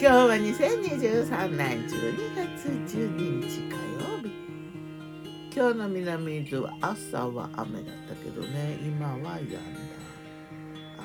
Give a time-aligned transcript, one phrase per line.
[0.00, 4.32] 今日は2023年12月12日火曜日。
[5.54, 8.78] 今日の南伊豆は朝は雨だったけどね。
[8.80, 9.58] 今は止んだ。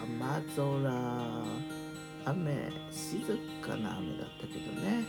[0.02, 1.44] 雨空。
[2.24, 3.20] 雨静
[3.62, 5.04] かな雨だったけどね。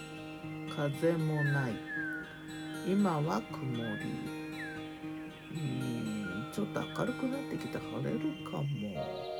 [0.75, 1.73] 風もない。
[2.89, 3.83] 今は曇り。
[5.53, 8.19] うんちょっと明るくなってきた晴れる
[8.51, 9.36] かも。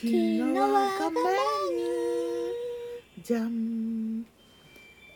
[0.00, 1.20] 昨日我がメ
[1.76, 4.24] ニューじゃん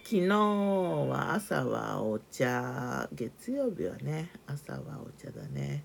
[0.02, 3.08] 昨日は朝はお茶。
[3.14, 5.82] 月曜日はね朝はお茶だね。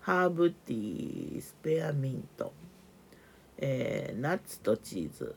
[0.00, 2.54] ハーブティースペアミント、
[3.58, 5.36] えー、ナッツとチーズ。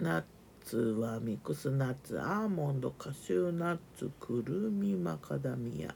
[0.00, 0.24] ナッ
[0.64, 5.94] ツはミックスナッツアーモンドカシューナッツくるみマカダミア。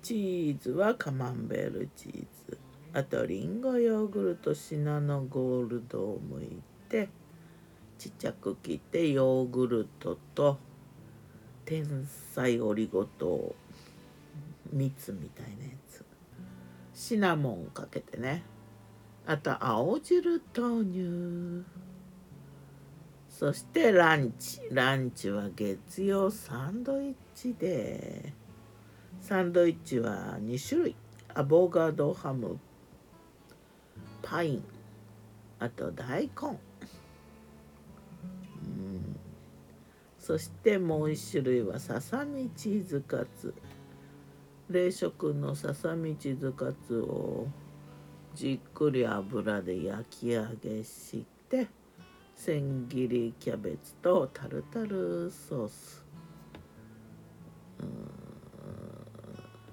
[0.00, 2.26] チーズはカマンベールチーズ。
[2.94, 7.08] あとリンゴヨーグルトシナノゴールドを剥いて
[7.98, 10.58] ちっちゃく切ってヨーグルトと
[11.64, 13.54] 天才オリゴ糖
[14.72, 16.04] 蜜みたいなやつ。
[16.92, 18.42] シナモンかけてね。
[19.26, 21.64] あと青汁豆乳。
[23.30, 24.60] そしてランチ。
[24.70, 28.32] ランチは月曜サンドイッチで。
[29.20, 30.96] サンドイッチは2種類。
[31.34, 32.58] アボガドハム
[34.22, 34.64] パイン。
[35.58, 36.58] あと大根、うん、
[40.18, 43.54] そしてもう1種類はささみチーズカツ。
[44.70, 47.46] 冷食のささみチーズカツを
[48.34, 51.68] じっくり油で焼き揚げして
[52.34, 56.02] 千切りキャベツとタルタルソース、
[57.80, 57.86] うん。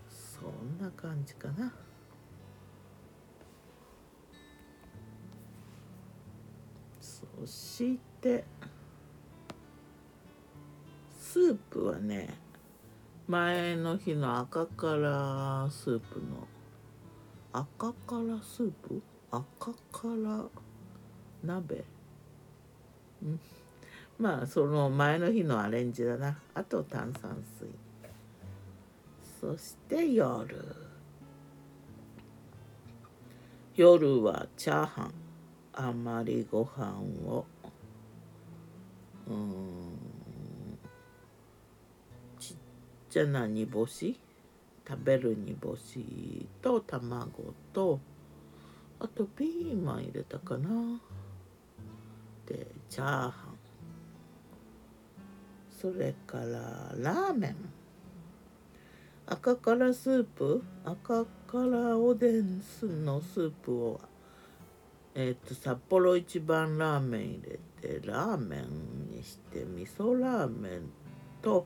[0.09, 1.73] そんな感じかな。
[7.39, 8.43] そして
[11.17, 12.27] スープはね
[13.27, 16.47] 前の日の赤からスープの
[17.53, 19.01] 赤からスープ？
[19.31, 20.43] 赤から
[21.43, 21.75] 鍋？
[23.23, 23.39] ん。
[24.19, 26.37] まあその前の日のアレンジだな。
[26.53, 27.69] あと炭酸水。
[29.39, 30.75] そして夜。
[33.75, 35.28] 夜はチャーハン。
[35.81, 36.91] あまりご飯
[37.25, 37.45] を
[39.29, 40.77] うん
[42.37, 42.57] ちっ
[43.09, 44.19] ちゃな煮干し
[44.85, 47.97] 食べる煮干しと卵と
[48.99, 50.99] あとピーマン入れたかな。
[52.45, 53.33] でチャーハン。
[55.79, 57.55] それからラーメン。
[59.27, 60.61] 赤からスープ？
[60.83, 62.61] 赤からおでん
[63.05, 64.01] のスープを
[65.15, 70.91] えっ、と札幌一番ラーメン入れてラーメンにして味噌ラーメン
[71.41, 71.65] と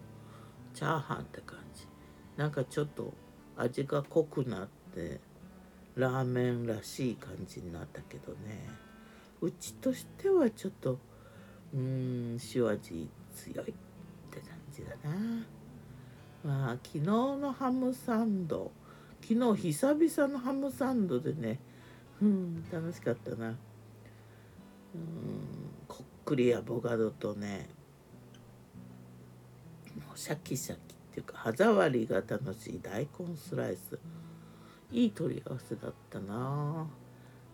[0.74, 1.88] チャーハンって感じ
[2.38, 3.14] なんかちょっと
[3.58, 5.20] 味が濃くなって
[5.96, 8.68] ラーメンらしい感じになったけどね
[9.42, 10.98] うちとしてはちょっと
[11.74, 13.74] うん塩味強いっ
[14.32, 15.46] て感じだな。
[16.44, 18.72] まあ昨日のハムサンド
[19.22, 21.60] 昨日久々のハムサンドでね
[22.22, 23.50] うん楽しかったな。
[23.50, 23.56] うん
[25.88, 27.70] こっくりアボカドとね
[30.16, 34.00] シャキシャキっていうか歯触りが楽しい大根スライス。
[34.92, 36.88] いい取り合わせだったな。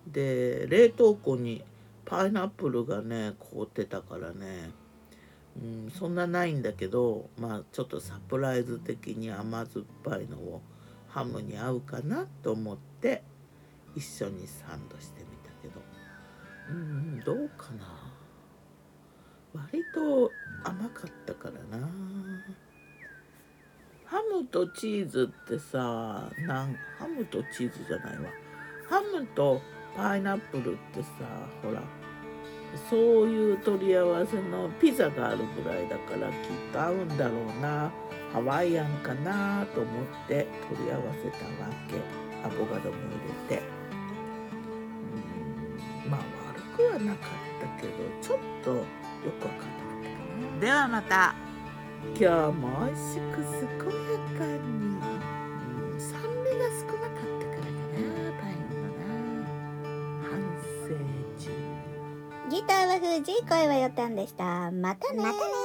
[0.06, 1.64] で冷凍庫に
[2.06, 4.72] パイナップルがね凍ってたからね。
[5.58, 10.62] うん、そんなないんだけどまあちょっとサプライズ的に甘酸っぱいのを
[11.08, 13.24] ハムに合うかなと思って
[13.96, 15.82] 一緒にサンドしてみたけど。
[16.70, 17.86] うんどうかな。
[19.54, 20.32] 割と
[20.64, 21.90] 甘かったからな。
[24.06, 28.30] ハムとチーズってさなんハムとチーズじゃないわ。
[28.90, 29.62] ハムと
[29.96, 31.10] パイナップルってさ
[31.63, 31.81] ほら
[32.90, 36.36] そういう取り合わせのピザがあるぐらいだからきっ
[36.72, 37.92] と合うんだろうな。
[38.31, 41.96] ハワイアンかなと思って取り合わせたわけ。
[42.46, 42.96] アボカドも
[43.50, 43.79] 入れて。
[47.00, 47.30] はなかっ
[47.62, 48.84] たけどちょっとよ
[49.40, 49.69] くわかんなか
[50.00, 50.16] ったか
[50.56, 50.60] な。
[50.60, 51.36] ではまた。
[52.18, 52.25] 今日
[52.57, 54.00] も美味しく健や
[54.40, 56.25] かに、うん、酸味
[56.57, 58.07] が少なかったからかな
[58.40, 59.04] パインのな。
[60.24, 60.31] 反
[60.88, 60.96] 省
[61.38, 61.44] 中。
[62.50, 64.72] ギターは藤井声はよたんでした。
[64.72, 65.22] またね。
[65.22, 65.59] またね